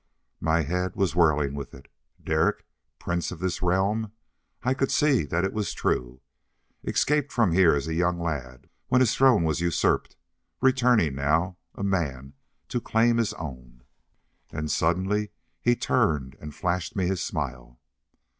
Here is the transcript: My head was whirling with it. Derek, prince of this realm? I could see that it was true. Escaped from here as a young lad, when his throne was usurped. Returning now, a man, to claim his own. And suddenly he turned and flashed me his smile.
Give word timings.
My 0.39 0.63
head 0.63 0.95
was 0.95 1.15
whirling 1.15 1.53
with 1.53 1.75
it. 1.75 1.87
Derek, 2.19 2.65
prince 2.97 3.31
of 3.31 3.37
this 3.37 3.61
realm? 3.61 4.11
I 4.63 4.73
could 4.73 4.89
see 4.89 5.25
that 5.25 5.43
it 5.45 5.53
was 5.53 5.73
true. 5.73 6.21
Escaped 6.83 7.31
from 7.31 7.51
here 7.51 7.75
as 7.75 7.87
a 7.87 7.93
young 7.93 8.19
lad, 8.19 8.67
when 8.87 8.99
his 9.01 9.13
throne 9.15 9.43
was 9.43 9.61
usurped. 9.61 10.15
Returning 10.59 11.13
now, 11.13 11.57
a 11.75 11.83
man, 11.83 12.33
to 12.69 12.81
claim 12.81 13.17
his 13.17 13.33
own. 13.35 13.83
And 14.51 14.71
suddenly 14.71 15.29
he 15.61 15.75
turned 15.75 16.35
and 16.41 16.55
flashed 16.55 16.95
me 16.95 17.05
his 17.05 17.23
smile. 17.23 17.79